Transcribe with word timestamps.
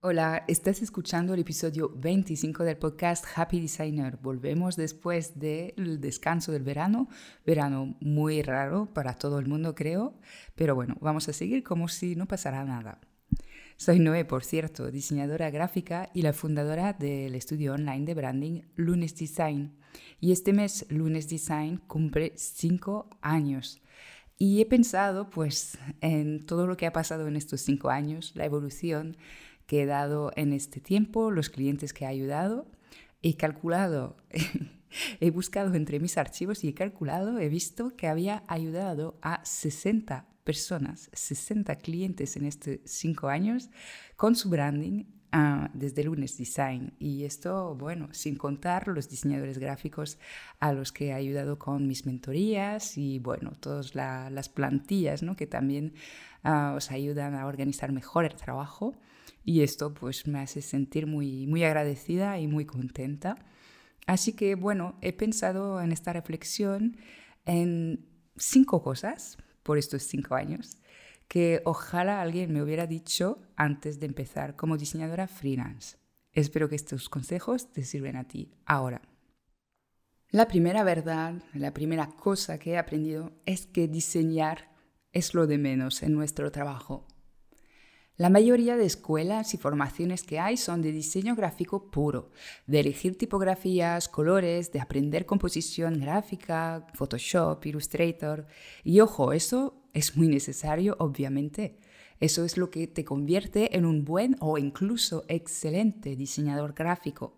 Hola, 0.00 0.44
estás 0.46 0.80
escuchando 0.80 1.34
el 1.34 1.40
episodio 1.40 1.92
25 1.92 2.62
del 2.62 2.76
podcast 2.76 3.24
Happy 3.34 3.60
Designer. 3.60 4.16
Volvemos 4.22 4.76
después 4.76 5.40
del 5.40 6.00
descanso 6.00 6.52
del 6.52 6.62
verano, 6.62 7.08
verano 7.44 7.96
muy 8.00 8.42
raro 8.42 8.86
para 8.94 9.14
todo 9.14 9.40
el 9.40 9.48
mundo 9.48 9.74
creo, 9.74 10.14
pero 10.54 10.76
bueno, 10.76 10.96
vamos 11.00 11.28
a 11.28 11.32
seguir 11.32 11.64
como 11.64 11.88
si 11.88 12.14
no 12.14 12.28
pasara 12.28 12.62
nada. 12.64 13.00
Soy 13.76 13.98
Noé, 13.98 14.24
por 14.24 14.44
cierto, 14.44 14.92
diseñadora 14.92 15.50
gráfica 15.50 16.10
y 16.14 16.22
la 16.22 16.32
fundadora 16.32 16.92
del 16.92 17.34
estudio 17.34 17.74
online 17.74 18.04
de 18.04 18.14
branding 18.14 18.60
Lunes 18.76 19.16
Design. 19.16 19.80
Y 20.20 20.30
este 20.30 20.52
mes 20.52 20.86
Lunes 20.90 21.28
Design 21.28 21.78
cumple 21.88 22.34
5 22.36 23.10
años. 23.20 23.82
Y 24.40 24.60
he 24.60 24.66
pensado 24.66 25.28
pues 25.28 25.76
en 26.00 26.46
todo 26.46 26.68
lo 26.68 26.76
que 26.76 26.86
ha 26.86 26.92
pasado 26.92 27.26
en 27.26 27.34
estos 27.34 27.62
5 27.62 27.90
años, 27.90 28.30
la 28.36 28.44
evolución 28.44 29.16
que 29.68 29.82
he 29.82 29.86
dado 29.86 30.32
en 30.34 30.54
este 30.54 30.80
tiempo, 30.80 31.30
los 31.30 31.50
clientes 31.50 31.92
que 31.92 32.04
he 32.04 32.08
ayudado. 32.08 32.66
He 33.22 33.36
calculado, 33.36 34.16
he 35.20 35.30
buscado 35.30 35.74
entre 35.74 36.00
mis 36.00 36.16
archivos 36.16 36.64
y 36.64 36.68
he 36.68 36.74
calculado, 36.74 37.38
he 37.38 37.50
visto 37.50 37.94
que 37.94 38.08
había 38.08 38.44
ayudado 38.48 39.18
a 39.20 39.44
60 39.44 40.26
personas, 40.42 41.10
60 41.12 41.76
clientes 41.76 42.36
en 42.38 42.46
estos 42.46 42.78
cinco 42.86 43.28
años 43.28 43.68
con 44.16 44.36
su 44.36 44.48
branding 44.48 45.04
uh, 45.34 45.68
desde 45.74 46.02
Lunes 46.02 46.38
Design. 46.38 46.94
Y 46.98 47.24
esto, 47.24 47.74
bueno, 47.74 48.08
sin 48.12 48.36
contar 48.36 48.88
los 48.88 49.10
diseñadores 49.10 49.58
gráficos 49.58 50.18
a 50.60 50.72
los 50.72 50.92
que 50.92 51.08
he 51.08 51.12
ayudado 51.12 51.58
con 51.58 51.86
mis 51.86 52.06
mentorías 52.06 52.96
y, 52.96 53.18
bueno, 53.18 53.52
todas 53.60 53.94
las 53.94 54.48
plantillas 54.48 55.22
¿no? 55.22 55.36
que 55.36 55.46
también 55.46 55.92
uh, 56.42 56.76
os 56.76 56.90
ayudan 56.90 57.34
a 57.34 57.46
organizar 57.46 57.92
mejor 57.92 58.24
el 58.24 58.34
trabajo 58.34 58.96
y 59.48 59.62
esto 59.62 59.94
pues 59.94 60.26
me 60.26 60.40
hace 60.40 60.60
sentir 60.60 61.06
muy, 61.06 61.46
muy 61.46 61.64
agradecida 61.64 62.38
y 62.38 62.46
muy 62.46 62.66
contenta. 62.66 63.34
Así 64.06 64.34
que 64.34 64.54
bueno, 64.56 64.98
he 65.00 65.14
pensado 65.14 65.80
en 65.80 65.90
esta 65.90 66.12
reflexión 66.12 66.98
en 67.46 68.04
cinco 68.36 68.82
cosas 68.82 69.38
por 69.62 69.78
estos 69.78 70.02
cinco 70.02 70.34
años 70.34 70.76
que 71.28 71.62
ojalá 71.64 72.20
alguien 72.20 72.52
me 72.52 72.62
hubiera 72.62 72.86
dicho 72.86 73.40
antes 73.56 73.98
de 74.00 74.04
empezar 74.04 74.54
como 74.54 74.76
diseñadora 74.76 75.26
freelance. 75.28 75.96
Espero 76.32 76.68
que 76.68 76.76
estos 76.76 77.08
consejos 77.08 77.72
te 77.72 77.84
sirven 77.84 78.16
a 78.16 78.28
ti 78.28 78.52
ahora. 78.66 79.00
La 80.30 80.46
primera 80.46 80.84
verdad, 80.84 81.42
la 81.54 81.72
primera 81.72 82.08
cosa 82.08 82.58
que 82.58 82.72
he 82.72 82.78
aprendido 82.78 83.32
es 83.46 83.64
que 83.64 83.88
diseñar 83.88 84.76
es 85.12 85.32
lo 85.32 85.46
de 85.46 85.56
menos 85.56 86.02
en 86.02 86.12
nuestro 86.12 86.52
trabajo. 86.52 87.06
La 88.18 88.30
mayoría 88.30 88.76
de 88.76 88.84
escuelas 88.84 89.54
y 89.54 89.58
formaciones 89.58 90.24
que 90.24 90.40
hay 90.40 90.56
son 90.56 90.82
de 90.82 90.90
diseño 90.90 91.36
gráfico 91.36 91.88
puro, 91.88 92.32
de 92.66 92.80
elegir 92.80 93.16
tipografías, 93.16 94.08
colores, 94.08 94.72
de 94.72 94.80
aprender 94.80 95.24
composición 95.24 96.00
gráfica, 96.00 96.84
Photoshop, 96.94 97.64
Illustrator. 97.64 98.48
Y 98.82 98.98
ojo, 98.98 99.32
eso 99.32 99.84
es 99.92 100.16
muy 100.16 100.26
necesario, 100.26 100.96
obviamente. 100.98 101.78
Eso 102.18 102.44
es 102.44 102.56
lo 102.56 102.70
que 102.70 102.88
te 102.88 103.04
convierte 103.04 103.76
en 103.76 103.86
un 103.86 104.04
buen 104.04 104.36
o 104.40 104.58
incluso 104.58 105.24
excelente 105.28 106.16
diseñador 106.16 106.74
gráfico. 106.74 107.36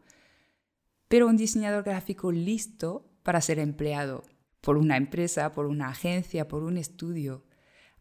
Pero 1.08 1.26
un 1.26 1.36
diseñador 1.36 1.84
gráfico 1.84 2.32
listo 2.32 3.04
para 3.22 3.42
ser 3.42 3.58
empleado 3.58 4.22
por 4.62 4.78
una 4.78 4.96
empresa, 4.96 5.52
por 5.52 5.66
una 5.66 5.88
agencia, 5.88 6.48
por 6.48 6.62
un 6.62 6.78
estudio 6.78 7.44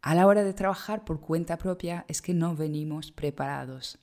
a 0.02 0.16
la 0.16 0.28
hora 0.28 0.44
de 0.44 0.54
trabajar 0.54 1.04
por 1.04 1.20
cuenta 1.20 1.58
propia 1.58 2.06
es 2.08 2.22
que 2.22 2.34
no 2.34 2.56
venimos 2.56 3.12
preparados. 3.12 4.00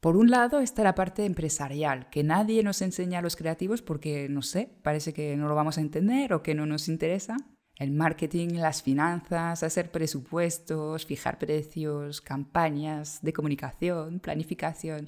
Por 0.00 0.16
un 0.16 0.30
lado 0.30 0.60
está 0.60 0.82
la 0.82 0.94
parte 0.94 1.24
empresarial, 1.24 2.10
que 2.10 2.22
nadie 2.22 2.62
nos 2.62 2.82
enseña 2.82 3.20
a 3.20 3.22
los 3.22 3.36
creativos 3.36 3.80
porque, 3.80 4.28
no 4.28 4.42
sé, 4.42 4.70
parece 4.82 5.14
que 5.14 5.36
no 5.36 5.48
lo 5.48 5.54
vamos 5.54 5.78
a 5.78 5.80
entender 5.80 6.34
o 6.34 6.42
que 6.42 6.54
no 6.54 6.66
nos 6.66 6.88
interesa. 6.88 7.36
El 7.76 7.90
marketing, 7.90 8.56
las 8.56 8.82
finanzas, 8.82 9.62
hacer 9.62 9.90
presupuestos, 9.90 11.06
fijar 11.06 11.38
precios, 11.38 12.20
campañas 12.20 13.20
de 13.22 13.32
comunicación, 13.32 14.20
planificación, 14.20 15.06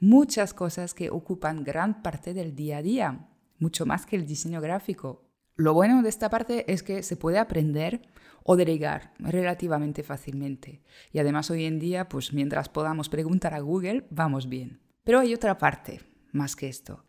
muchas 0.00 0.54
cosas 0.54 0.94
que 0.94 1.10
ocupan 1.10 1.62
gran 1.62 2.02
parte 2.02 2.34
del 2.34 2.54
día 2.56 2.78
a 2.78 2.82
día, 2.82 3.28
mucho 3.58 3.86
más 3.86 4.06
que 4.06 4.16
el 4.16 4.26
diseño 4.26 4.60
gráfico. 4.60 5.30
Lo 5.54 5.74
bueno 5.74 6.02
de 6.02 6.08
esta 6.08 6.30
parte 6.30 6.72
es 6.72 6.82
que 6.82 7.02
se 7.02 7.16
puede 7.16 7.38
aprender 7.38 8.00
o 8.50 8.56
delegar 8.56 9.12
relativamente 9.20 10.02
fácilmente. 10.02 10.82
Y 11.12 11.20
además 11.20 11.52
hoy 11.52 11.66
en 11.66 11.78
día, 11.78 12.08
pues 12.08 12.32
mientras 12.32 12.68
podamos 12.68 13.08
preguntar 13.08 13.54
a 13.54 13.60
Google, 13.60 14.08
vamos 14.10 14.48
bien. 14.48 14.80
Pero 15.04 15.20
hay 15.20 15.34
otra 15.34 15.56
parte, 15.56 16.00
más 16.32 16.56
que 16.56 16.68
esto. 16.68 17.04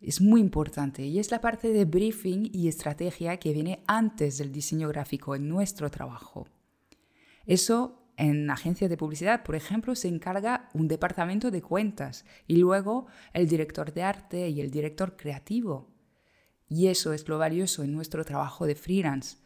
Es 0.00 0.22
muy 0.22 0.40
importante 0.40 1.04
y 1.04 1.18
es 1.18 1.30
la 1.30 1.42
parte 1.42 1.68
de 1.74 1.84
briefing 1.84 2.48
y 2.54 2.68
estrategia 2.68 3.36
que 3.36 3.52
viene 3.52 3.84
antes 3.86 4.38
del 4.38 4.50
diseño 4.50 4.88
gráfico 4.88 5.36
en 5.36 5.46
nuestro 5.46 5.90
trabajo. 5.90 6.48
Eso 7.44 8.08
en 8.16 8.48
agencias 8.50 8.88
de 8.88 8.96
publicidad, 8.96 9.42
por 9.42 9.56
ejemplo, 9.56 9.94
se 9.94 10.08
encarga 10.08 10.70
un 10.72 10.88
departamento 10.88 11.50
de 11.50 11.60
cuentas 11.60 12.24
y 12.46 12.56
luego 12.56 13.08
el 13.34 13.46
director 13.46 13.92
de 13.92 14.04
arte 14.04 14.48
y 14.48 14.62
el 14.62 14.70
director 14.70 15.18
creativo. 15.18 15.90
Y 16.66 16.86
eso 16.86 17.12
es 17.12 17.28
lo 17.28 17.36
valioso 17.36 17.82
en 17.82 17.92
nuestro 17.92 18.24
trabajo 18.24 18.64
de 18.64 18.74
freelance, 18.74 19.36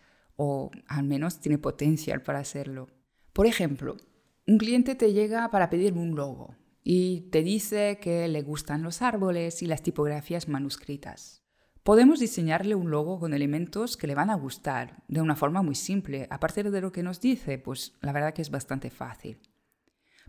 o 0.44 0.72
al 0.88 1.04
menos 1.04 1.38
tiene 1.38 1.56
potencial 1.56 2.20
para 2.20 2.40
hacerlo. 2.40 2.88
Por 3.32 3.46
ejemplo, 3.46 3.96
un 4.44 4.58
cliente 4.58 4.96
te 4.96 5.12
llega 5.12 5.48
para 5.52 5.70
pedirme 5.70 6.00
un 6.00 6.16
logo 6.16 6.56
y 6.82 7.28
te 7.30 7.44
dice 7.44 8.00
que 8.02 8.26
le 8.26 8.42
gustan 8.42 8.82
los 8.82 9.02
árboles 9.02 9.62
y 9.62 9.66
las 9.66 9.82
tipografías 9.82 10.48
manuscritas. 10.48 11.44
Podemos 11.84 12.18
diseñarle 12.18 12.74
un 12.74 12.90
logo 12.90 13.20
con 13.20 13.34
elementos 13.34 13.96
que 13.96 14.08
le 14.08 14.16
van 14.16 14.30
a 14.30 14.34
gustar 14.34 15.04
de 15.06 15.20
una 15.20 15.36
forma 15.36 15.62
muy 15.62 15.76
simple. 15.76 16.26
A 16.28 16.40
partir 16.40 16.72
de 16.72 16.80
lo 16.80 16.90
que 16.90 17.04
nos 17.04 17.20
dice, 17.20 17.58
pues 17.58 17.94
la 18.00 18.10
verdad 18.10 18.34
que 18.34 18.42
es 18.42 18.50
bastante 18.50 18.90
fácil. 18.90 19.38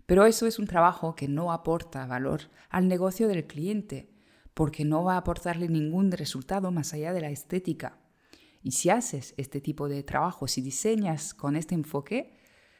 Pero 0.06 0.26
eso 0.26 0.46
es 0.46 0.60
un 0.60 0.68
trabajo 0.68 1.16
que 1.16 1.26
no 1.26 1.50
aporta 1.52 2.06
valor 2.06 2.42
al 2.70 2.86
negocio 2.86 3.26
del 3.26 3.48
cliente, 3.48 4.14
porque 4.54 4.84
no 4.84 5.02
va 5.02 5.14
a 5.14 5.18
aportarle 5.18 5.68
ningún 5.68 6.12
resultado 6.12 6.70
más 6.70 6.94
allá 6.94 7.12
de 7.12 7.20
la 7.20 7.30
estética. 7.30 7.98
Y 8.64 8.70
si 8.72 8.88
haces 8.88 9.34
este 9.36 9.60
tipo 9.60 9.90
de 9.90 10.02
trabajo, 10.02 10.48
si 10.48 10.62
diseñas 10.62 11.34
con 11.34 11.54
este 11.54 11.74
enfoque, 11.74 12.32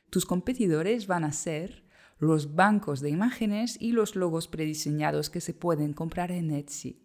tus 0.09 0.25
competidores 0.25 1.06
van 1.06 1.25
a 1.25 1.33
ser 1.33 1.84
los 2.19 2.55
bancos 2.55 3.00
de 3.00 3.11
imágenes 3.11 3.77
y 3.78 3.93
los 3.93 4.17
logos 4.17 4.49
prediseñados 4.49 5.28
que 5.28 5.43
se 5.43 5.53
pueden 5.53 5.93
comprar 5.93 6.33
en 6.33 6.50
Etsy. 6.53 7.03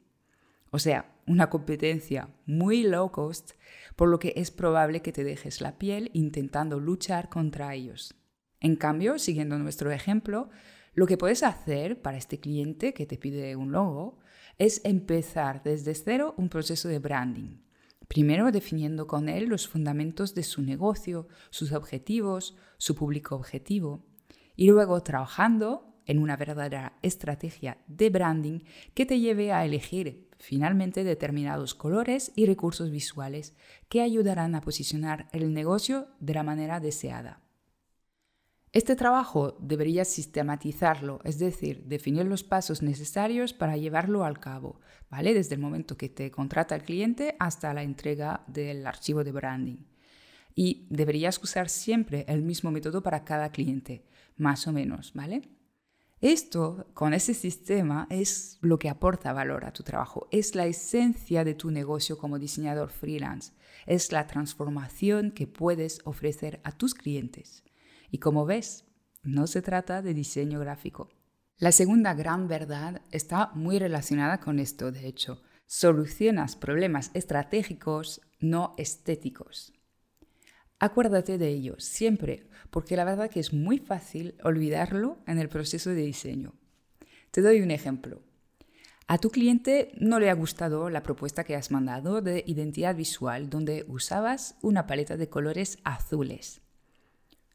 O 0.72 0.80
sea, 0.80 1.14
una 1.28 1.50
competencia 1.50 2.30
muy 2.46 2.84
low 2.84 3.12
cost, 3.12 3.52
por 3.98 4.08
lo 4.08 4.18
que 4.18 4.32
es 4.38 4.50
probable 4.50 5.02
que 5.02 5.12
te 5.12 5.26
dejes 5.26 5.60
la 5.60 5.78
piel 5.78 6.10
intentando 6.14 6.80
luchar 6.80 7.28
contra 7.28 7.76
ellos. 7.76 8.16
En 8.62 8.78
cambio, 8.78 9.20
siguiendo 9.20 9.60
nuestro 9.60 9.92
ejemplo, 9.92 10.50
lo 10.94 11.06
que 11.06 11.18
puedes 11.18 11.44
hacer 11.44 12.02
para 12.02 12.18
este 12.18 12.40
cliente 12.40 12.94
que 12.94 13.06
te 13.06 13.18
pide 13.18 13.58
un 13.58 13.74
logo 13.74 14.20
es 14.58 14.80
empezar 14.86 15.64
desde 15.64 15.94
cero 15.96 16.34
un 16.38 16.48
proceso 16.48 16.88
de 16.88 17.00
branding 17.00 17.69
Primero 18.10 18.52
definiendo 18.52 19.06
con 19.06 19.30
él 19.30 19.46
los 19.46 19.68
fundamentos 19.68 20.34
de 20.34 20.42
su 20.42 20.64
negocio, 20.64 21.28
sus 21.52 21.72
objetivos, 21.72 22.58
su 22.80 22.96
público 22.96 23.36
objetivo. 23.36 24.04
Y 24.56 24.68
luego 24.68 25.04
trabajando 25.04 25.94
en 26.08 26.18
una 26.18 26.36
verdadera 26.36 26.98
estrategia 27.04 27.78
de 27.86 28.10
branding 28.10 28.62
que 28.96 29.06
te 29.06 29.20
lleve 29.20 29.54
a 29.54 29.64
elegir 29.64 30.28
finalmente 30.40 31.04
determinados 31.04 31.76
colores 31.76 32.32
y 32.36 32.48
recursos 32.48 32.90
visuales 32.90 33.56
que 33.90 34.02
ayudarán 34.02 34.56
a 34.56 34.62
posicionar 34.62 35.28
el 35.32 35.54
negocio 35.54 36.08
de 36.20 36.34
la 36.34 36.42
manera 36.42 36.80
deseada. 36.80 37.44
Este 38.72 38.96
trabajo 38.96 39.58
debería 39.60 40.06
sistematizarlo, 40.06 41.22
es 41.24 41.40
decir, 41.40 41.86
definir 41.86 42.26
los 42.28 42.44
pasos 42.44 42.84
necesarios 42.84 43.52
para 43.52 43.78
llevarlo 43.78 44.24
al 44.24 44.40
cabo, 44.40 44.80
¿vale? 45.10 45.34
Desde 45.34 45.56
el 45.56 45.62
momento 45.62 45.98
que 45.98 46.08
te 46.08 46.30
contrata 46.30 46.76
el 46.76 46.84
cliente 46.84 47.36
hasta 47.40 47.74
la 47.74 47.82
entrega 47.82 48.44
del 48.46 48.86
archivo 48.86 49.24
de 49.24 49.32
branding. 49.32 49.78
Y 50.54 50.86
deberías 50.92 51.42
usar 51.42 51.68
siempre 51.68 52.26
el 52.28 52.44
mismo 52.44 52.70
método 52.70 53.02
para 53.02 53.24
cada 53.24 53.52
cliente, 53.52 54.06
más 54.38 54.68
o 54.68 54.72
menos, 54.72 55.14
¿vale? 55.16 55.50
Esto, 56.22 56.86
con 56.94 57.16
ese 57.16 57.34
sistema, 57.34 58.06
es 58.12 58.60
lo 58.62 58.78
que 58.78 58.90
aporta 58.90 59.34
valor 59.34 59.66
a 59.66 59.74
tu 59.74 59.82
trabajo, 59.82 60.28
es 60.32 60.54
la 60.54 60.68
esencia 60.68 61.44
de 61.44 61.56
tu 61.56 61.72
negocio 61.72 62.20
como 62.20 62.38
diseñador 62.38 62.92
freelance, 62.92 63.54
es 63.88 64.12
la 64.12 64.28
transformación 64.28 65.32
que 65.32 65.48
puedes 65.48 66.02
ofrecer 66.04 66.60
a 66.64 66.74
tus 66.74 66.94
clientes. 66.94 67.64
Y 68.12 68.20
como 68.20 68.46
ves, 68.46 68.86
no 69.24 69.48
se 69.48 69.62
trata 69.62 70.02
de 70.02 70.14
diseño 70.14 70.60
gráfico. 70.60 71.10
La 71.58 71.72
segunda 71.72 72.14
gran 72.14 72.48
verdad 72.48 73.02
está 73.12 73.52
muy 73.54 73.80
relacionada 73.80 74.40
con 74.40 74.60
esto, 74.60 74.92
de 74.92 75.08
hecho. 75.08 75.42
Solucionas 75.66 76.56
problemas 76.56 77.12
estratégicos, 77.14 78.22
no 78.40 78.74
estéticos. 78.78 79.74
Acuérdate 80.80 81.38
de 81.38 81.50
ello 81.50 81.76
siempre, 81.80 82.48
porque 82.70 82.96
la 82.96 83.04
verdad 83.04 83.30
que 83.30 83.42
es 83.42 83.52
muy 83.52 83.80
fácil 83.80 84.36
olvidarlo 84.44 85.18
en 85.28 85.38
el 85.38 85.50
proceso 85.50 85.90
de 85.90 86.04
diseño. 86.04 86.54
Te 87.32 87.42
doy 87.42 87.62
un 87.62 87.72
ejemplo. 87.72 88.22
A 89.08 89.18
tu 89.18 89.30
cliente 89.30 89.92
no 90.00 90.20
le 90.20 90.30
ha 90.30 90.36
gustado 90.36 90.90
la 90.90 91.04
propuesta 91.04 91.44
que 91.44 91.56
has 91.56 91.72
mandado 91.72 92.22
de 92.22 92.44
identidad 92.48 92.96
visual 92.96 93.50
donde 93.50 93.84
usabas 93.88 94.56
una 94.62 94.88
paleta 94.88 95.18
de 95.18 95.28
colores 95.28 95.80
azules. 95.84 96.62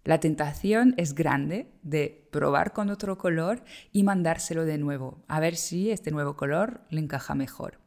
La 0.05 0.21
tentación 0.21 0.95
es 0.99 1.15
grande 1.15 1.73
de 1.83 2.29
probar 2.31 2.75
con 2.75 2.91
otro 2.91 3.17
color 3.17 3.65
y 3.91 4.03
mandárselo 4.03 4.67
de 4.67 4.77
nuevo, 4.77 5.25
a 5.29 5.41
ver 5.41 5.57
si 5.57 5.91
este 5.91 6.11
nuevo 6.11 6.37
color 6.37 6.83
le 6.91 7.01
encaja 7.01 7.35
mejor. 7.35 7.81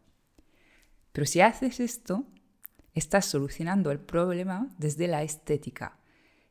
Pero 1.11 1.27
si 1.27 1.41
haces 1.41 1.79
esto, 1.79 2.25
estás 2.95 3.25
solucionando 3.25 3.91
el 3.91 3.99
problema 3.99 4.67
desde 4.79 5.07
la 5.07 5.21
estética. 5.21 5.99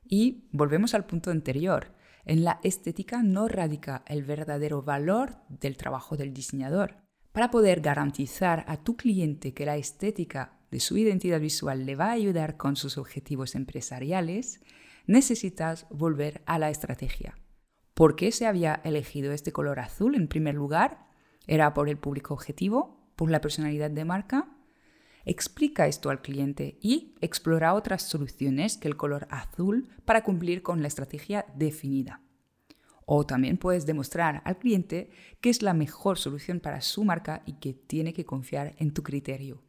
Y 0.05 0.45
volvemos 0.53 0.95
al 0.95 1.05
punto 1.05 1.33
anterior. 1.33 1.93
En 2.25 2.45
la 2.45 2.61
estética 2.63 3.25
no 3.25 3.49
radica 3.49 4.05
el 4.07 4.23
verdadero 4.23 4.83
valor 4.83 5.37
del 5.49 5.77
trabajo 5.77 6.17
del 6.17 6.33
diseñador. 6.33 6.97
Para 7.33 7.51
poder 7.51 7.81
garantizar 7.81 8.65
a 8.69 8.77
tu 8.77 8.97
cliente 8.97 9.53
que 9.53 9.67
la 9.67 9.77
estética 9.77 10.59
de 10.71 10.79
su 10.79 10.97
identidad 10.97 11.41
visual 11.41 11.87
le 11.87 11.97
va 11.97 12.07
a 12.07 12.13
ayudar 12.13 12.57
con 12.57 12.77
sus 12.77 12.99
objetivos 12.99 13.57
empresariales, 13.57 14.61
necesitas 15.07 15.87
volver 15.91 16.43
a 16.47 16.59
la 16.59 16.71
estrategia. 16.71 17.37
¿Por 17.95 18.15
qué 18.15 18.33
se 18.33 18.47
había 18.47 18.81
elegido 18.85 19.33
este 19.33 19.53
color 19.53 19.81
azul 19.81 20.15
en 20.15 20.29
primer 20.29 20.55
lugar? 20.55 21.07
¿Era 21.47 21.73
por 21.73 21.89
el 21.89 21.97
público 21.97 22.35
objetivo? 22.35 23.11
¿Por 23.17 23.31
la 23.31 23.41
personalidad 23.41 23.91
de 23.91 24.05
marca? 24.05 24.49
Explica 25.25 25.87
esto 25.87 26.11
al 26.11 26.23
cliente 26.23 26.79
y 26.81 27.15
explora 27.21 27.75
otras 27.75 28.03
soluciones 28.03 28.77
que 28.77 28.89
el 28.89 28.97
color 28.97 29.27
azul 29.31 29.89
para 30.05 30.23
cumplir 30.23 30.63
con 30.63 30.83
la 30.83 30.89
estrategia 30.89 31.47
definida. 31.57 32.21
O 33.07 33.25
también 33.25 33.57
puedes 33.57 33.87
demostrar 33.87 34.43
al 34.45 34.59
cliente 34.59 35.11
que 35.41 35.51
es 35.51 35.63
la 35.63 35.75
mejor 35.75 36.19
solución 36.19 36.61
para 36.61 36.81
su 36.81 37.05
marca 37.05 37.43
y 37.47 37.55
que 37.55 37.73
tiene 37.73 38.13
que 38.13 38.25
confiar 38.25 38.75
en 38.79 38.93
tu 38.93 39.03
criterio. 39.03 39.63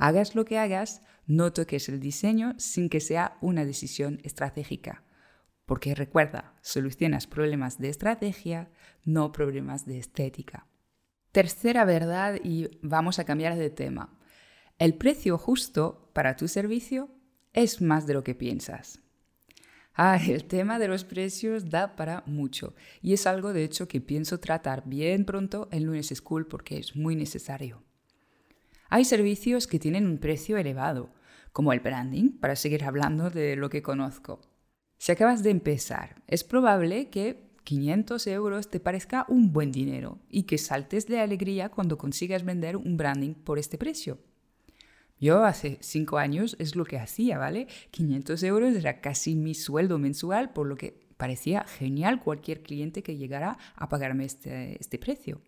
Hagas 0.00 0.36
lo 0.36 0.44
que 0.44 0.58
hagas, 0.58 1.02
no 1.26 1.52
toques 1.52 1.88
el 1.88 1.98
diseño 1.98 2.54
sin 2.56 2.88
que 2.88 3.00
sea 3.00 3.36
una 3.40 3.64
decisión 3.64 4.20
estratégica. 4.22 5.02
Porque 5.66 5.96
recuerda, 5.96 6.54
solucionas 6.62 7.26
problemas 7.26 7.78
de 7.78 7.88
estrategia, 7.88 8.70
no 9.04 9.32
problemas 9.32 9.86
de 9.86 9.98
estética. 9.98 10.68
Tercera 11.32 11.84
verdad 11.84 12.38
y 12.42 12.70
vamos 12.80 13.18
a 13.18 13.24
cambiar 13.24 13.56
de 13.56 13.70
tema. 13.70 14.16
El 14.78 14.94
precio 14.94 15.36
justo 15.36 16.10
para 16.14 16.36
tu 16.36 16.46
servicio 16.46 17.10
es 17.52 17.82
más 17.82 18.06
de 18.06 18.14
lo 18.14 18.22
que 18.22 18.36
piensas. 18.36 19.02
Ah, 19.94 20.20
el 20.28 20.44
tema 20.44 20.78
de 20.78 20.86
los 20.86 21.02
precios 21.02 21.70
da 21.70 21.96
para 21.96 22.22
mucho 22.24 22.76
y 23.02 23.14
es 23.14 23.26
algo 23.26 23.52
de 23.52 23.64
hecho 23.64 23.88
que 23.88 24.00
pienso 24.00 24.38
tratar 24.38 24.84
bien 24.86 25.24
pronto 25.24 25.68
en 25.72 25.86
Lunes 25.86 26.12
School 26.14 26.46
porque 26.46 26.78
es 26.78 26.94
muy 26.94 27.16
necesario. 27.16 27.87
Hay 28.90 29.04
servicios 29.04 29.66
que 29.66 29.78
tienen 29.78 30.06
un 30.06 30.16
precio 30.16 30.56
elevado, 30.56 31.12
como 31.52 31.74
el 31.74 31.80
branding, 31.80 32.38
para 32.38 32.56
seguir 32.56 32.84
hablando 32.84 33.28
de 33.28 33.54
lo 33.54 33.68
que 33.68 33.82
conozco. 33.82 34.40
Si 34.96 35.12
acabas 35.12 35.42
de 35.42 35.50
empezar, 35.50 36.22
es 36.26 36.42
probable 36.42 37.10
que 37.10 37.48
500 37.64 38.26
euros 38.28 38.70
te 38.70 38.80
parezca 38.80 39.26
un 39.28 39.52
buen 39.52 39.72
dinero 39.72 40.20
y 40.30 40.44
que 40.44 40.56
saltes 40.56 41.06
de 41.06 41.20
alegría 41.20 41.68
cuando 41.68 41.98
consigas 41.98 42.44
vender 42.44 42.78
un 42.78 42.96
branding 42.96 43.34
por 43.34 43.58
este 43.58 43.76
precio. 43.76 44.18
Yo 45.20 45.44
hace 45.44 45.76
cinco 45.82 46.16
años 46.16 46.56
es 46.58 46.74
lo 46.74 46.86
que 46.86 46.98
hacía, 46.98 47.36
¿vale? 47.36 47.66
500 47.90 48.42
euros 48.44 48.74
era 48.74 49.02
casi 49.02 49.34
mi 49.34 49.54
sueldo 49.54 49.98
mensual, 49.98 50.54
por 50.54 50.66
lo 50.66 50.76
que 50.76 51.08
parecía 51.18 51.64
genial 51.64 52.20
cualquier 52.20 52.62
cliente 52.62 53.02
que 53.02 53.16
llegara 53.16 53.58
a 53.74 53.88
pagarme 53.90 54.24
este, 54.24 54.80
este 54.80 54.98
precio. 54.98 55.42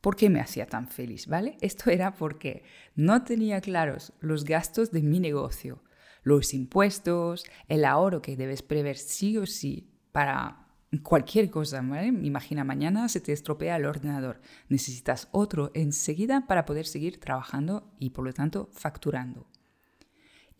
¿Por 0.00 0.16
qué 0.16 0.30
me 0.30 0.40
hacía 0.40 0.66
tan 0.66 0.88
feliz, 0.88 1.26
¿vale? 1.26 1.58
Esto 1.60 1.90
era 1.90 2.14
porque 2.14 2.64
no 2.94 3.22
tenía 3.22 3.60
claros 3.60 4.12
los 4.20 4.44
gastos 4.44 4.90
de 4.92 5.02
mi 5.02 5.20
negocio, 5.20 5.82
los 6.22 6.54
impuestos, 6.54 7.44
el 7.68 7.84
ahorro 7.84 8.22
que 8.22 8.36
debes 8.36 8.62
prever 8.62 8.96
sí 8.96 9.36
o 9.36 9.46
sí 9.46 9.90
para 10.12 10.66
cualquier 11.02 11.50
cosa, 11.50 11.82
¿vale? 11.82 12.06
Imagina 12.08 12.64
mañana 12.64 13.08
se 13.08 13.20
te 13.20 13.32
estropea 13.32 13.76
el 13.76 13.86
ordenador, 13.86 14.40
necesitas 14.68 15.28
otro 15.32 15.70
enseguida 15.74 16.46
para 16.46 16.64
poder 16.64 16.86
seguir 16.86 17.20
trabajando 17.20 17.92
y 17.98 18.10
por 18.10 18.24
lo 18.24 18.32
tanto 18.32 18.70
facturando. 18.72 19.46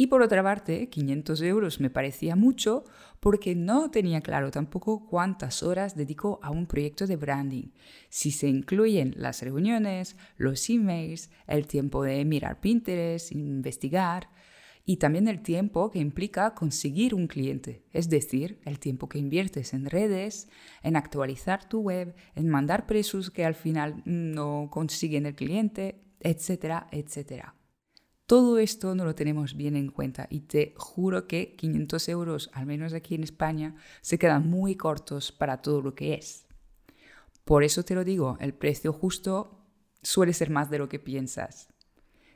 Y 0.00 0.06
por 0.06 0.22
otra 0.22 0.42
parte, 0.42 0.88
500 0.88 1.42
euros 1.42 1.78
me 1.78 1.90
parecía 1.90 2.34
mucho 2.34 2.84
porque 3.20 3.54
no 3.54 3.90
tenía 3.90 4.22
claro 4.22 4.50
tampoco 4.50 5.04
cuántas 5.06 5.62
horas 5.62 5.94
dedico 5.94 6.40
a 6.42 6.48
un 6.48 6.64
proyecto 6.64 7.06
de 7.06 7.16
branding, 7.16 7.72
si 8.08 8.30
se 8.30 8.48
incluyen 8.48 9.12
las 9.18 9.42
reuniones, 9.42 10.16
los 10.38 10.70
emails, 10.70 11.28
el 11.46 11.66
tiempo 11.66 12.02
de 12.02 12.24
mirar 12.24 12.60
Pinterest, 12.60 13.30
investigar, 13.32 14.30
y 14.86 14.96
también 14.96 15.28
el 15.28 15.42
tiempo 15.42 15.90
que 15.90 15.98
implica 15.98 16.54
conseguir 16.54 17.14
un 17.14 17.26
cliente, 17.26 17.84
es 17.92 18.08
decir, 18.08 18.58
el 18.64 18.78
tiempo 18.78 19.06
que 19.06 19.18
inviertes 19.18 19.74
en 19.74 19.84
redes, 19.84 20.48
en 20.82 20.96
actualizar 20.96 21.68
tu 21.68 21.80
web, 21.80 22.14
en 22.34 22.48
mandar 22.48 22.86
precios 22.86 23.30
que 23.30 23.44
al 23.44 23.54
final 23.54 24.02
no 24.06 24.70
consiguen 24.72 25.26
el 25.26 25.34
cliente, 25.34 26.00
etcétera, 26.20 26.86
etcétera. 26.90 27.59
Todo 28.30 28.58
esto 28.58 28.94
no 28.94 29.04
lo 29.04 29.16
tenemos 29.16 29.56
bien 29.56 29.74
en 29.74 29.90
cuenta 29.90 30.28
y 30.30 30.42
te 30.42 30.72
juro 30.76 31.26
que 31.26 31.56
500 31.56 32.08
euros, 32.10 32.48
al 32.54 32.64
menos 32.64 32.94
aquí 32.94 33.16
en 33.16 33.24
España, 33.24 33.74
se 34.02 34.20
quedan 34.20 34.48
muy 34.48 34.76
cortos 34.76 35.32
para 35.32 35.62
todo 35.62 35.82
lo 35.82 35.96
que 35.96 36.14
es. 36.14 36.46
Por 37.44 37.64
eso 37.64 37.82
te 37.82 37.96
lo 37.96 38.04
digo, 38.04 38.36
el 38.38 38.54
precio 38.54 38.92
justo 38.92 39.66
suele 40.00 40.32
ser 40.32 40.48
más 40.48 40.70
de 40.70 40.78
lo 40.78 40.88
que 40.88 41.00
piensas. 41.00 41.70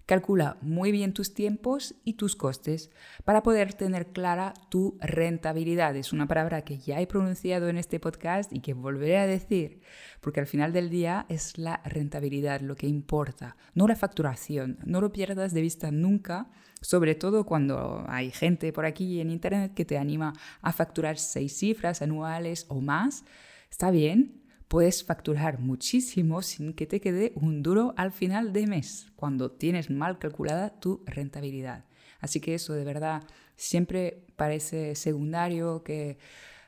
Calcula 0.06 0.58
muy 0.60 0.92
bien 0.92 1.14
tus 1.14 1.32
tiempos 1.32 1.94
y 2.04 2.14
tus 2.14 2.36
costes 2.36 2.90
para 3.24 3.42
poder 3.42 3.72
tener 3.72 4.08
clara 4.08 4.52
tu 4.68 4.98
rentabilidad. 5.00 5.96
Es 5.96 6.12
una 6.12 6.26
palabra 6.26 6.60
que 6.60 6.76
ya 6.76 7.00
he 7.00 7.06
pronunciado 7.06 7.70
en 7.70 7.78
este 7.78 7.98
podcast 7.98 8.52
y 8.52 8.60
que 8.60 8.74
volveré 8.74 9.16
a 9.16 9.26
decir, 9.26 9.80
porque 10.20 10.40
al 10.40 10.46
final 10.46 10.74
del 10.74 10.90
día 10.90 11.24
es 11.30 11.56
la 11.56 11.80
rentabilidad 11.86 12.60
lo 12.60 12.76
que 12.76 12.86
importa, 12.86 13.56
no 13.72 13.88
la 13.88 13.96
facturación. 13.96 14.78
No 14.84 15.00
lo 15.00 15.10
pierdas 15.10 15.54
de 15.54 15.62
vista 15.62 15.90
nunca, 15.90 16.50
sobre 16.82 17.14
todo 17.14 17.46
cuando 17.46 18.04
hay 18.06 18.30
gente 18.30 18.74
por 18.74 18.84
aquí 18.84 19.22
en 19.22 19.30
Internet 19.30 19.72
que 19.72 19.86
te 19.86 19.96
anima 19.96 20.34
a 20.60 20.72
facturar 20.72 21.16
seis 21.16 21.56
cifras 21.56 22.02
anuales 22.02 22.66
o 22.68 22.82
más. 22.82 23.24
Está 23.70 23.90
bien, 23.90 24.43
puedes 24.74 25.04
facturar 25.04 25.60
muchísimo 25.60 26.42
sin 26.42 26.72
que 26.72 26.88
te 26.88 27.00
quede 27.00 27.30
un 27.36 27.62
duro 27.62 27.94
al 27.96 28.10
final 28.10 28.52
de 28.52 28.66
mes, 28.66 29.06
cuando 29.14 29.52
tienes 29.52 29.88
mal 29.88 30.18
calculada 30.18 30.80
tu 30.80 31.04
rentabilidad. 31.06 31.84
Así 32.18 32.40
que 32.40 32.56
eso 32.56 32.72
de 32.72 32.82
verdad 32.82 33.22
siempre 33.54 34.26
parece 34.34 34.96
secundario 34.96 35.84
que 35.84 36.18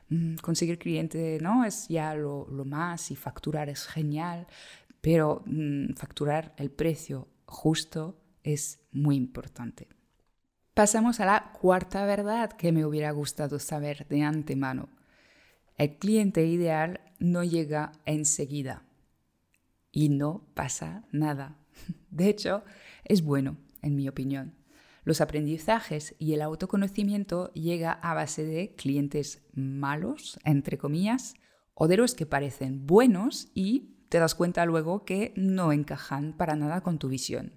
mm, 0.07 0.35
conseguir 0.35 0.79
cliente 0.79 1.37
no 1.41 1.65
es 1.65 1.89
ya 1.89 2.15
lo, 2.15 2.47
más 2.63 3.11
y 3.11 3.17
facturar 3.17 3.67
es 3.67 3.85
genial, 3.85 4.47
pero 5.01 5.43
mm, 5.45 5.95
facturar 5.95 6.53
el 6.55 6.71
precio 6.71 7.27
justo 7.45 8.21
es 8.41 8.79
muy 8.93 9.17
importante. 9.17 9.89
Pasamos 10.73 11.19
a 11.19 11.25
la 11.25 11.51
cuarta 11.51 12.05
verdad 12.05 12.53
que 12.53 12.71
me 12.71 12.85
hubiera 12.85 13.11
gustado 13.11 13.59
saber 13.59 14.07
de 14.07 14.23
antemano. 14.23 14.87
El 15.77 15.97
cliente 15.97 16.45
ideal 16.45 17.01
no 17.19 17.43
llega 17.43 17.91
enseguida 18.05 18.83
y 19.91 20.09
no 20.09 20.47
pasa 20.53 21.07
nada. 21.11 21.57
De 22.11 22.29
hecho, 22.29 22.63
es 23.03 23.23
bueno, 23.23 23.57
en 23.81 23.95
mi 23.95 24.07
opinión. 24.07 24.55
Los 25.03 25.21
aprendizajes 25.21 26.15
y 26.19 26.33
el 26.33 26.41
autoconocimiento 26.41 27.53
llega 27.53 27.93
a 27.93 28.13
base 28.13 28.43
de 28.43 28.75
clientes 28.75 29.41
malos, 29.53 30.37
entre 30.43 30.77
comillas, 30.77 31.35
o 31.73 31.87
de 31.87 31.95
los 31.95 32.13
que 32.13 32.25
parecen 32.25 32.85
buenos 32.85 33.49
y 33.53 33.95
te 34.09 34.19
das 34.19 34.35
cuenta 34.35 34.65
luego 34.65 35.05
que 35.05 35.33
no 35.35 35.71
encajan 35.71 36.35
para 36.35 36.55
nada 36.55 36.81
con 36.81 36.99
tu 36.99 37.07
visión. 37.07 37.53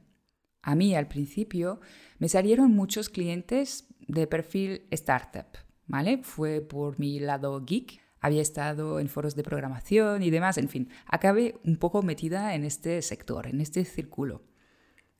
A 0.63 0.75
mí 0.75 0.95
al 0.95 1.09
principio 1.09 1.81
me 2.19 2.29
salieron 2.29 2.71
muchos 2.73 3.09
clientes 3.09 3.89
de 4.07 4.27
perfil 4.27 4.87
startup, 4.91 5.47
¿vale? 5.87 6.23
Fue 6.23 6.61
por 6.61 6.99
mi 6.99 7.19
lado 7.19 7.65
geek 7.65 8.01
había 8.21 8.43
estado 8.43 9.01
en 9.01 9.09
foros 9.09 9.35
de 9.35 9.43
programación 9.43 10.23
y 10.23 10.31
demás, 10.31 10.59
en 10.59 10.69
fin, 10.69 10.89
acabé 11.07 11.59
un 11.65 11.77
poco 11.77 12.03
metida 12.03 12.55
en 12.55 12.65
este 12.65 13.03
sector, 13.03 13.47
en 13.47 13.61
este 13.61 13.85
círculo. 13.85 14.43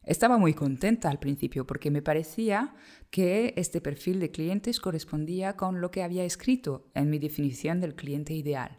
Estaba 0.03 0.39
muy 0.39 0.55
contenta 0.55 1.11
al 1.11 1.19
principio 1.19 1.67
porque 1.67 1.91
me 1.91 2.03
parecía 2.03 2.75
que 3.11 3.53
este 3.57 3.81
perfil 3.81 4.19
de 4.19 4.31
clientes 4.31 4.81
correspondía 4.81 5.57
con 5.57 5.81
lo 5.81 5.91
que 5.91 6.03
había 6.03 6.25
escrito 6.25 6.91
en 6.95 7.11
mi 7.11 7.19
definición 7.19 7.81
del 7.81 7.95
cliente 7.95 8.33
ideal. 8.33 8.79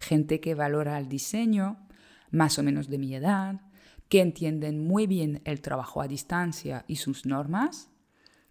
Gente 0.00 0.40
que 0.40 0.54
valora 0.54 0.98
el 0.98 1.08
diseño, 1.08 1.88
más 2.30 2.58
o 2.58 2.62
menos 2.62 2.88
de 2.88 2.98
mi 2.98 3.14
edad, 3.14 3.62
que 4.08 4.20
entienden 4.20 4.86
muy 4.86 5.06
bien 5.06 5.40
el 5.44 5.62
trabajo 5.62 6.02
a 6.02 6.08
distancia 6.08 6.84
y 6.86 6.96
sus 6.96 7.24
normas, 7.24 7.90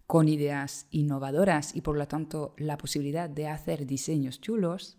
con 0.06 0.28
ideas 0.28 0.86
innovadoras 0.90 1.74
y 1.74 1.80
por 1.80 1.96
lo 1.96 2.06
tanto 2.06 2.54
la 2.58 2.78
posibilidad 2.78 3.28
de 3.28 3.48
hacer 3.48 3.86
diseños 3.86 4.40
chulos, 4.40 4.96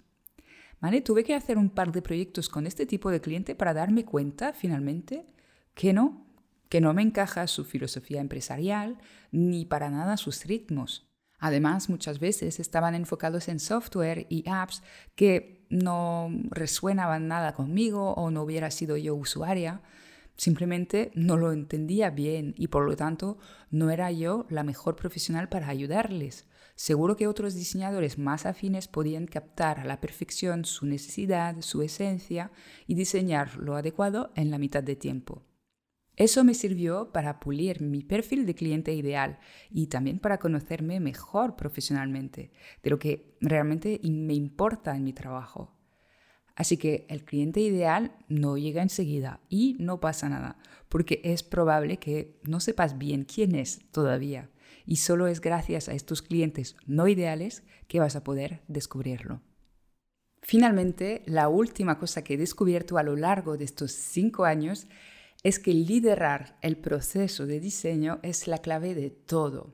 ¿Vale? 0.81 1.01
Tuve 1.01 1.23
que 1.23 1.33
hacer 1.33 1.57
un 1.57 1.69
par 1.69 1.91
de 1.91 2.01
proyectos 2.01 2.49
con 2.49 2.67
este 2.67 2.85
tipo 2.85 3.09
de 3.09 3.21
cliente 3.21 3.55
para 3.55 3.73
darme 3.73 4.05
cuenta 4.05 4.53
finalmente 4.53 5.25
que 5.73 5.93
no, 5.93 6.27
que 6.69 6.81
no 6.81 6.93
me 6.93 7.01
encaja 7.01 7.47
su 7.47 7.65
filosofía 7.65 8.21
empresarial 8.21 8.97
ni 9.31 9.65
para 9.65 9.89
nada 9.89 10.17
sus 10.17 10.45
ritmos. 10.45 11.09
Además, 11.39 11.89
muchas 11.89 12.19
veces 12.19 12.59
estaban 12.59 12.95
enfocados 12.95 13.47
en 13.47 13.59
software 13.59 14.25
y 14.29 14.43
apps 14.47 14.83
que 15.15 15.65
no 15.69 16.29
resuenaban 16.49 17.27
nada 17.27 17.53
conmigo 17.53 18.13
o 18.13 18.31
no 18.31 18.43
hubiera 18.43 18.71
sido 18.71 18.95
yo 18.97 19.15
usuaria. 19.15 19.81
Simplemente 20.37 21.11
no 21.15 21.37
lo 21.37 21.51
entendía 21.51 22.09
bien 22.09 22.53
y 22.57 22.67
por 22.67 22.85
lo 22.85 22.95
tanto 22.95 23.37
no 23.71 23.89
era 23.89 24.11
yo 24.11 24.45
la 24.49 24.63
mejor 24.63 24.95
profesional 24.95 25.47
para 25.47 25.69
ayudarles. 25.69 26.47
Seguro 26.75 27.15
que 27.15 27.27
otros 27.27 27.55
diseñadores 27.55 28.17
más 28.17 28.45
afines 28.45 28.89
podían 28.89 29.27
captar 29.27 29.79
a 29.79 29.85
la 29.85 30.01
perfección 30.01 30.65
su 30.65 30.85
necesidad, 30.85 31.61
su 31.61 31.81
esencia 31.81 32.51
y 32.85 32.95
diseñar 32.95 33.55
lo 33.57 33.75
adecuado 33.75 34.31
en 34.35 34.51
la 34.51 34.57
mitad 34.57 34.83
de 34.83 34.97
tiempo. 34.97 35.43
Eso 36.17 36.43
me 36.43 36.53
sirvió 36.53 37.11
para 37.11 37.39
pulir 37.39 37.81
mi 37.81 38.01
perfil 38.01 38.45
de 38.45 38.55
cliente 38.55 38.93
ideal 38.93 39.39
y 39.69 39.87
también 39.87 40.19
para 40.19 40.37
conocerme 40.37 40.99
mejor 40.99 41.55
profesionalmente, 41.55 42.51
de 42.83 42.89
lo 42.89 42.99
que 42.99 43.37
realmente 43.41 43.99
me 44.03 44.33
importa 44.33 44.95
en 44.95 45.03
mi 45.03 45.11
trabajo. 45.11 45.74
Así 46.55 46.77
que 46.77 47.05
el 47.09 47.25
cliente 47.25 47.59
ideal 47.59 48.15
no 48.29 48.57
llega 48.57 48.81
enseguida 48.81 49.41
y 49.49 49.75
no 49.79 49.99
pasa 49.99 50.29
nada, 50.29 50.57
porque 50.87 51.21
es 51.23 51.43
probable 51.43 51.97
que 51.97 52.39
no 52.43 52.59
sepas 52.59 52.97
bien 52.97 53.25
quién 53.25 53.55
es 53.55 53.81
todavía 53.91 54.49
y 54.85 54.97
solo 54.97 55.27
es 55.27 55.41
gracias 55.41 55.89
a 55.89 55.93
estos 55.93 56.21
clientes 56.21 56.75
no 56.85 57.07
ideales 57.07 57.63
que 57.87 57.99
vas 57.99 58.15
a 58.15 58.23
poder 58.23 58.61
descubrirlo. 58.67 59.41
Finalmente, 60.41 61.23
la 61.25 61.49
última 61.49 61.97
cosa 61.97 62.23
que 62.23 62.35
he 62.35 62.37
descubierto 62.37 62.97
a 62.97 63.03
lo 63.03 63.15
largo 63.15 63.57
de 63.57 63.65
estos 63.65 63.91
cinco 63.93 64.45
años 64.45 64.87
es 65.43 65.59
que 65.59 65.73
liderar 65.73 66.57
el 66.61 66.77
proceso 66.77 67.45
de 67.47 67.59
diseño 67.59 68.19
es 68.21 68.47
la 68.47 68.59
clave 68.59 68.93
de 68.93 69.09
todo. 69.09 69.73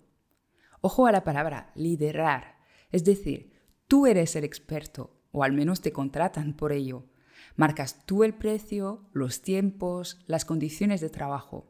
Ojo 0.79 1.07
a 1.07 1.11
la 1.11 1.23
palabra 1.23 1.71
liderar, 1.75 2.57
es 2.89 3.03
decir, 3.03 3.51
tú 3.87 4.07
eres 4.07 4.35
el 4.35 4.45
experto, 4.45 5.20
o 5.31 5.43
al 5.43 5.53
menos 5.53 5.81
te 5.81 5.91
contratan 5.91 6.53
por 6.55 6.71
ello. 6.71 7.05
Marcas 7.55 8.05
tú 8.05 8.23
el 8.23 8.33
precio, 8.33 9.09
los 9.13 9.41
tiempos, 9.41 10.19
las 10.27 10.45
condiciones 10.45 11.01
de 11.01 11.09
trabajo. 11.09 11.67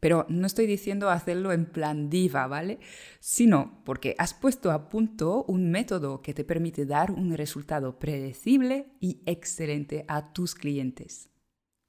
Pero 0.00 0.26
no 0.28 0.48
estoy 0.48 0.66
diciendo 0.66 1.10
hacerlo 1.10 1.52
en 1.52 1.64
plan 1.64 2.10
diva, 2.10 2.48
¿vale? 2.48 2.80
Sino 3.20 3.82
porque 3.84 4.16
has 4.18 4.34
puesto 4.34 4.72
a 4.72 4.88
punto 4.88 5.44
un 5.44 5.70
método 5.70 6.22
que 6.22 6.34
te 6.34 6.42
permite 6.42 6.86
dar 6.86 7.12
un 7.12 7.36
resultado 7.36 8.00
predecible 8.00 8.96
y 8.98 9.22
excelente 9.26 10.04
a 10.08 10.32
tus 10.32 10.56
clientes. 10.56 11.28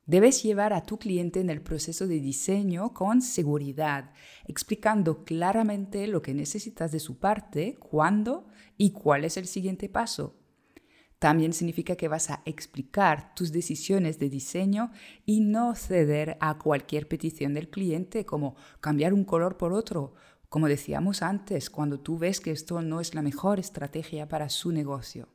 Debes 0.05 0.43
llevar 0.43 0.73
a 0.73 0.83
tu 0.83 0.99
cliente 0.99 1.39
en 1.39 1.49
el 1.49 1.61
proceso 1.61 2.07
de 2.07 2.19
diseño 2.19 2.93
con 2.93 3.21
seguridad, 3.21 4.11
explicando 4.47 5.23
claramente 5.23 6.05
lo 6.07 6.21
que 6.21 6.33
necesitas 6.33 6.91
de 6.91 6.99
su 6.99 7.17
parte, 7.17 7.77
cuándo 7.79 8.45
y 8.77 8.91
cuál 8.91 9.25
es 9.25 9.37
el 9.37 9.47
siguiente 9.47 9.89
paso. 9.89 10.42
También 11.23 11.53
significa 11.53 11.95
que 11.95 12.09
vas 12.09 12.29
a 12.31 12.41
explicar 12.43 13.33
tus 13.33 13.53
decisiones 13.53 14.19
de 14.19 14.27
diseño 14.29 14.91
y 15.25 15.39
no 15.39 15.73
ceder 15.73 16.35
a 16.41 16.57
cualquier 16.57 17.07
petición 17.07 17.53
del 17.53 17.69
cliente, 17.69 18.25
como 18.25 18.57
cambiar 18.81 19.13
un 19.13 19.23
color 19.23 19.55
por 19.55 19.71
otro, 19.71 20.15
como 20.49 20.67
decíamos 20.67 21.21
antes, 21.21 21.69
cuando 21.69 22.01
tú 22.01 22.17
ves 22.17 22.41
que 22.41 22.51
esto 22.51 22.81
no 22.81 22.99
es 22.99 23.15
la 23.15 23.21
mejor 23.21 23.57
estrategia 23.57 24.27
para 24.27 24.49
su 24.49 24.73
negocio. 24.73 25.29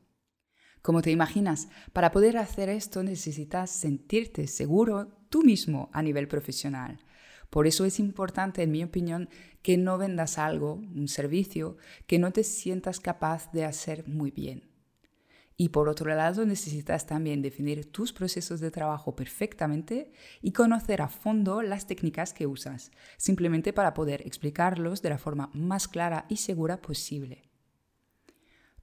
Como 0.83 1.01
te 1.01 1.09
imaginas, 1.09 1.69
para 1.91 2.11
poder 2.11 2.37
hacer 2.37 2.69
esto 2.69 3.01
necesitas 3.01 3.71
sentirte 3.71 4.45
seguro 4.45 5.07
tú 5.29 5.41
mismo 5.41 5.89
a 5.91 6.03
nivel 6.03 6.27
profesional. 6.27 6.99
Por 7.49 7.65
eso 7.65 7.83
es 7.83 7.99
importante, 7.99 8.61
en 8.61 8.69
mi 8.69 8.83
opinión, 8.83 9.27
que 9.63 9.75
no 9.75 9.97
vendas 9.97 10.37
algo, 10.37 10.75
un 10.75 11.07
servicio, 11.07 11.77
que 12.05 12.19
no 12.19 12.31
te 12.31 12.43
sientas 12.43 12.99
capaz 12.99 13.51
de 13.53 13.65
hacer 13.65 14.07
muy 14.07 14.29
bien. 14.29 14.68
Y 15.61 15.69
por 15.69 15.89
otro 15.89 16.15
lado, 16.15 16.45
necesitas 16.45 17.05
también 17.05 17.41
definir 17.41 17.91
tus 17.91 18.13
procesos 18.13 18.61
de 18.61 18.71
trabajo 18.71 19.13
perfectamente 19.13 20.09
y 20.41 20.53
conocer 20.53 21.01
a 21.01 21.09
fondo 21.09 21.61
las 21.61 21.85
técnicas 21.85 22.31
que 22.31 22.47
usas, 22.47 22.91
simplemente 23.17 23.73
para 23.73 23.93
poder 23.93 24.25
explicarlos 24.25 25.01
de 25.01 25.09
la 25.09 25.17
forma 25.17 25.51
más 25.53 25.89
clara 25.89 26.25
y 26.29 26.37
segura 26.37 26.81
posible. 26.81 27.49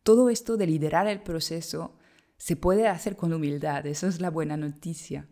Todo 0.02 0.28
esto 0.28 0.59
de 0.59 0.66
liderar 0.66 1.06
el 1.06 1.23
proceso 1.23 1.97
se 2.37 2.56
puede 2.56 2.88
hacer 2.88 3.16
con 3.16 3.33
humildad, 3.33 3.87
eso 3.87 4.06
es 4.06 4.21
la 4.21 4.28
buena 4.28 4.59
noticia. 4.59 5.30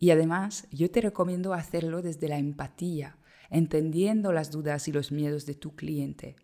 Y 0.00 0.10
además, 0.10 0.66
yo 0.72 0.90
te 0.90 1.02
recomiendo 1.02 1.54
hacerlo 1.54 2.02
desde 2.02 2.28
la 2.28 2.38
empatía, 2.38 3.16
entendiendo 3.48 4.32
las 4.32 4.50
dudas 4.50 4.88
y 4.88 4.92
los 4.92 5.12
miedos 5.12 5.46
de 5.46 5.54
tu 5.54 5.76
cliente. 5.76 6.34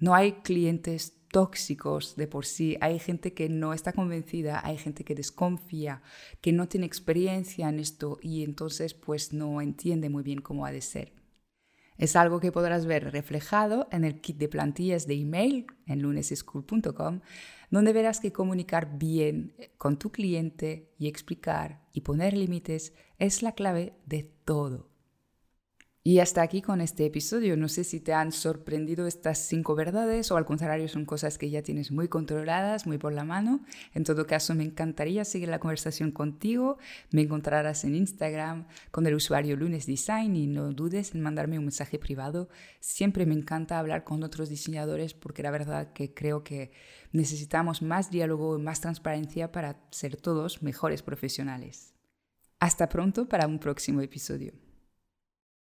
No 0.00 0.16
hay 0.16 0.32
clientes 0.42 1.23
tóxicos 1.34 2.14
de 2.14 2.28
por 2.28 2.46
sí, 2.46 2.76
hay 2.80 3.00
gente 3.00 3.34
que 3.34 3.48
no 3.48 3.72
está 3.72 3.92
convencida, 3.92 4.60
hay 4.62 4.78
gente 4.78 5.02
que 5.02 5.16
desconfía, 5.16 6.00
que 6.40 6.52
no 6.52 6.68
tiene 6.68 6.86
experiencia 6.86 7.68
en 7.68 7.80
esto 7.80 8.20
y 8.22 8.44
entonces 8.44 8.94
pues 8.94 9.32
no 9.32 9.60
entiende 9.60 10.08
muy 10.10 10.22
bien 10.22 10.40
cómo 10.40 10.64
ha 10.64 10.70
de 10.70 10.80
ser. 10.80 11.12
Es 11.98 12.14
algo 12.14 12.38
que 12.38 12.52
podrás 12.52 12.86
ver 12.86 13.10
reflejado 13.10 13.88
en 13.90 14.04
el 14.04 14.20
kit 14.20 14.36
de 14.38 14.48
plantillas 14.48 15.08
de 15.08 15.14
email 15.14 15.66
en 15.86 16.02
luneseschool.com, 16.02 17.20
donde 17.68 17.92
verás 17.92 18.20
que 18.20 18.32
comunicar 18.32 18.96
bien 18.96 19.56
con 19.76 19.98
tu 19.98 20.12
cliente 20.12 20.92
y 20.98 21.08
explicar 21.08 21.82
y 21.92 22.02
poner 22.02 22.34
límites 22.36 22.92
es 23.18 23.42
la 23.42 23.56
clave 23.56 23.96
de 24.06 24.22
todo. 24.44 24.93
Y 26.06 26.18
hasta 26.18 26.42
aquí 26.42 26.60
con 26.60 26.82
este 26.82 27.06
episodio. 27.06 27.56
No 27.56 27.66
sé 27.66 27.82
si 27.82 27.98
te 27.98 28.12
han 28.12 28.30
sorprendido 28.30 29.06
estas 29.06 29.38
cinco 29.38 29.74
verdades 29.74 30.30
o 30.30 30.36
al 30.36 30.44
contrario 30.44 30.86
son 30.86 31.06
cosas 31.06 31.38
que 31.38 31.48
ya 31.48 31.62
tienes 31.62 31.90
muy 31.90 32.08
controladas, 32.08 32.86
muy 32.86 32.98
por 32.98 33.14
la 33.14 33.24
mano. 33.24 33.64
En 33.94 34.04
todo 34.04 34.26
caso, 34.26 34.54
me 34.54 34.64
encantaría 34.64 35.24
seguir 35.24 35.48
la 35.48 35.60
conversación 35.60 36.10
contigo. 36.10 36.76
Me 37.10 37.22
encontrarás 37.22 37.84
en 37.84 37.94
Instagram 37.94 38.66
con 38.90 39.06
el 39.06 39.14
usuario 39.14 39.56
Lunes 39.56 39.86
Design 39.86 40.36
y 40.36 40.46
no 40.46 40.74
dudes 40.74 41.14
en 41.14 41.22
mandarme 41.22 41.58
un 41.58 41.64
mensaje 41.64 41.98
privado. 41.98 42.50
Siempre 42.80 43.24
me 43.24 43.34
encanta 43.34 43.78
hablar 43.78 44.04
con 44.04 44.22
otros 44.24 44.50
diseñadores 44.50 45.14
porque 45.14 45.42
la 45.42 45.52
verdad 45.52 45.94
que 45.94 46.12
creo 46.12 46.44
que 46.44 46.70
necesitamos 47.12 47.80
más 47.80 48.10
diálogo 48.10 48.58
y 48.58 48.60
más 48.60 48.82
transparencia 48.82 49.52
para 49.52 49.80
ser 49.88 50.16
todos 50.18 50.62
mejores 50.62 51.02
profesionales. 51.02 51.94
Hasta 52.60 52.90
pronto 52.90 53.26
para 53.26 53.46
un 53.46 53.58
próximo 53.58 54.02
episodio. 54.02 54.63